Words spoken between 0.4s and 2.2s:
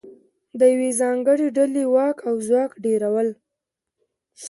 د یوې ځانګړې ډلې واک